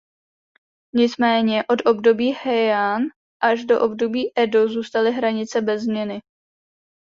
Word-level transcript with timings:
Nicméně 0.95 1.63
od 1.69 1.87
období 1.87 2.31
Heian 2.33 3.01
až 3.43 3.65
do 3.65 3.81
období 3.81 4.31
Edo 4.35 4.67
zůstaly 4.67 5.11
hranice 5.11 5.61
bez 5.61 5.81
změny. 5.83 6.21